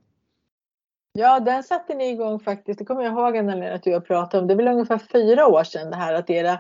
[1.13, 2.79] Ja, den satte ni igång faktiskt.
[2.79, 4.47] Det kommer jag ihåg Anna att du har pratat om.
[4.47, 6.59] Det är väl ungefär fyra år sedan det här att era,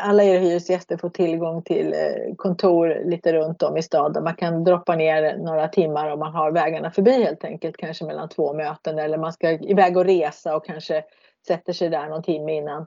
[0.00, 4.24] alla era hyresgäster får tillgång till eh, kontor lite runt om i staden.
[4.24, 8.28] Man kan droppa ner några timmar om man har vägarna förbi helt enkelt, kanske mellan
[8.28, 11.04] två möten eller man ska iväg och resa och kanske
[11.46, 12.86] sätter sig där någon timme innan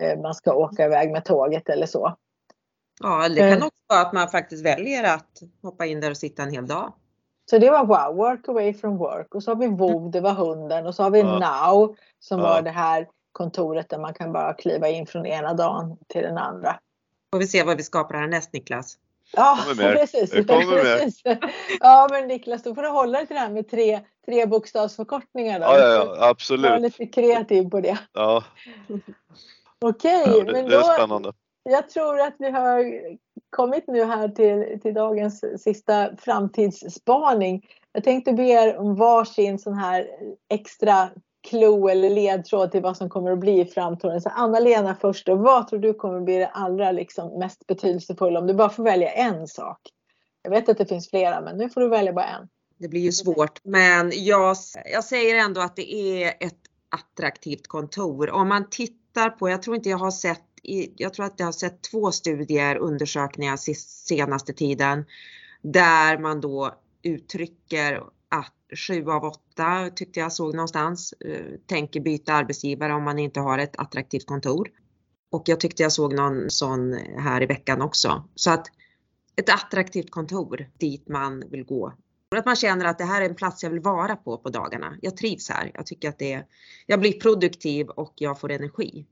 [0.00, 2.16] eh, man ska åka iväg med tåget eller så.
[3.00, 6.42] Ja, det kan också vara att man faktiskt väljer att hoppa in där och sitta
[6.42, 6.92] en hel dag.
[7.50, 9.34] Så det var wow, work away from work.
[9.34, 10.86] Och så har vi VOV, det var hunden.
[10.86, 11.38] Och så har vi Ja.
[11.38, 12.46] now som Ja.
[12.46, 16.38] var det här kontoret där man kan bara kliva in från ena dagen till den
[16.38, 16.80] andra.
[17.32, 18.98] Får vi se vad vi skapar härnäst Niklas.
[19.32, 20.30] Ja, precis.
[20.30, 21.22] Precis.
[21.80, 25.60] Ja, men Niklas, då får du hålla dig till det här med tre, tre bokstavsförkortningar.
[25.60, 25.66] Då.
[25.66, 26.80] Ja, ja, Du ja absolut.
[26.80, 27.98] lite kreativ på det.
[28.12, 28.44] Ja,
[29.80, 31.32] Okej, ja, det, men det är då, spännande
[31.64, 32.84] jag tror att vi har
[33.50, 37.66] kommit nu här till, till dagens sista framtidsspaning.
[37.92, 40.08] Jag tänkte be er om varsin sån här
[40.48, 41.10] extra
[41.48, 44.20] klo eller ledtråd till vad som kommer att bli i framtiden.
[44.20, 48.40] Så Anna-Lena först då, vad tror du kommer att bli det allra liksom mest betydelsefulla
[48.40, 49.80] om du bara får välja en sak?
[50.42, 52.48] Jag vet att det finns flera men nu får du välja bara en.
[52.78, 54.56] Det blir ju svårt, men jag,
[54.92, 58.30] jag säger ändå att det är ett attraktivt kontor.
[58.30, 61.46] Om man tittar på, jag tror inte jag har sett, i, jag tror att jag
[61.46, 63.56] har sett två studier, undersökningar
[64.06, 65.04] senaste tiden,
[65.62, 68.54] där man då uttrycker att
[68.88, 73.58] sju av åtta tyckte jag såg någonstans eh, tänker byta arbetsgivare om man inte har
[73.58, 74.68] ett attraktivt kontor.
[75.30, 78.28] Och jag tyckte jag såg någon sån här i veckan också.
[78.34, 78.66] Så att
[79.36, 81.92] ett attraktivt kontor dit man vill gå
[82.34, 84.48] och att man känner att det här är en plats jag vill vara på på
[84.48, 84.96] dagarna.
[85.02, 85.70] Jag trivs här.
[85.74, 86.46] Jag tycker att det är,
[86.86, 89.06] jag blir produktiv och jag får energi.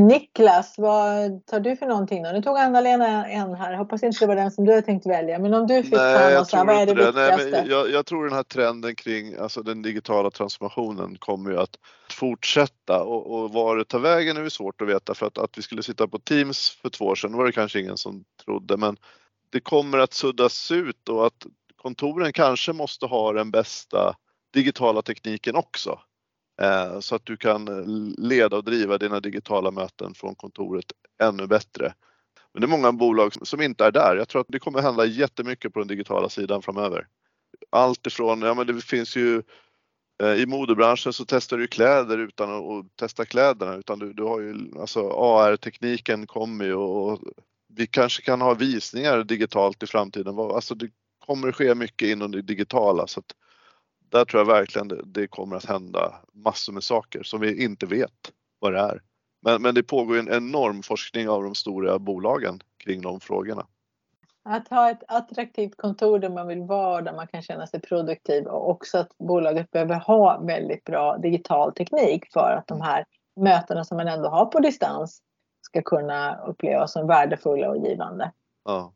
[0.00, 2.30] Niklas, vad tar du för någonting då?
[2.30, 3.74] Nu tog Anna-Lena en här.
[3.74, 5.38] Hoppas inte det var den som du har tänkt välja.
[5.38, 7.12] Men om du fick ta Nej, här, tror vad är det det.
[7.12, 7.60] Nej, viktigaste?
[7.62, 11.78] men jag, jag tror den här trenden kring alltså den digitala transformationen kommer ju att
[12.10, 15.58] fortsätta och, och var det tar vägen är ju svårt att veta för att, att
[15.58, 18.76] vi skulle sitta på Teams för två år sedan var det kanske ingen som trodde
[18.76, 18.96] men
[19.52, 24.14] det kommer att suddas ut och att kontoren kanske måste ha den bästa
[24.52, 25.98] digitala tekniken också.
[26.62, 27.84] Eh, så att du kan eh,
[28.18, 30.84] leda och driva dina digitala möten från kontoret
[31.22, 31.94] ännu bättre.
[32.52, 34.16] Men det är många bolag som inte är där.
[34.16, 37.06] Jag tror att det kommer hända jättemycket på den digitala sidan framöver.
[37.70, 39.42] Allt ifrån, ja men det finns ju
[40.22, 44.40] eh, i modebranschen så testar du kläder utan att testa kläderna utan du, du har
[44.40, 47.20] ju alltså AR-tekniken kommer ju och,
[47.68, 50.38] vi kanske kan ha visningar digitalt i framtiden.
[50.38, 50.90] Alltså det
[51.26, 53.34] kommer ske mycket inom det digitala så att
[54.08, 58.32] där tror jag verkligen det, kommer att hända massor med saker som vi inte vet
[58.58, 59.02] vad det är.
[59.42, 63.66] Men, men det pågår en enorm forskning av de stora bolagen kring de frågorna.
[64.48, 68.46] Att ha ett attraktivt kontor där man vill vara, där man kan känna sig produktiv
[68.46, 73.04] och också att bolaget behöver ha väldigt bra digital teknik för att de här
[73.36, 75.22] mötena som man ändå har på distans
[75.60, 78.32] ska kunna upplevas som värdefulla och givande.
[78.64, 78.92] Ja.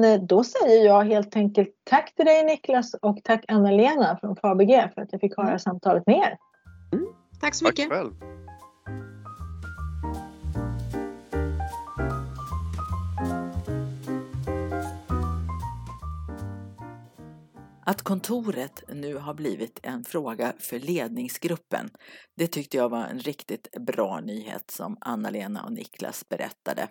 [0.00, 4.90] Men då säger jag helt enkelt tack till dig Niklas och tack Anna-Lena från Fabege
[4.94, 6.36] för att jag fick ha det här samtalet med er.
[7.40, 7.90] Tack så Tack mycket.
[7.90, 8.12] själv.
[17.86, 21.90] Att kontoret nu har blivit en fråga för ledningsgruppen,
[22.36, 26.88] det tyckte jag var en riktigt bra nyhet som Anna-Lena och Niklas berättade.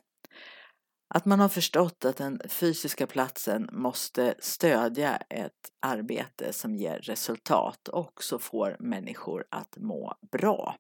[1.14, 7.88] Att man har förstått att den fysiska platsen måste stödja ett arbete som ger resultat
[7.88, 10.76] och också får människor att må bra.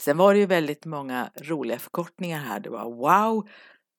[0.00, 2.60] Sen var det ju väldigt många roliga förkortningar här.
[2.60, 3.48] Det var wow,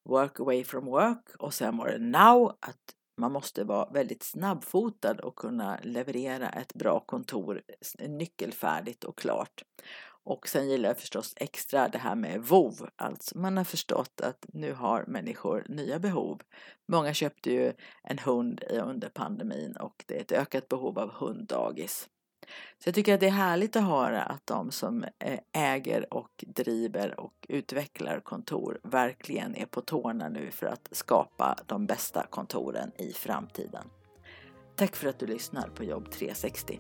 [0.09, 5.19] work away from work och sen var det now, att man måste vara väldigt snabbfotad
[5.19, 7.61] och kunna leverera ett bra kontor
[8.07, 9.63] nyckelfärdigt och klart.
[10.29, 14.45] Och sen gillar jag förstås extra det här med VOV, alltså man har förstått att
[14.53, 16.41] nu har människor nya behov.
[16.87, 17.73] Många köpte ju
[18.03, 22.09] en hund under pandemin och det är ett ökat behov av hunddagis.
[22.79, 26.43] Så jag tycker att det är härligt att höra att de som eh, äger och
[26.47, 32.91] driver och utvecklar kontor verkligen är på tårna nu för att skapa de bästa kontoren
[32.97, 33.89] i framtiden.
[34.75, 36.79] Tack för att du lyssnar på Jobb 360.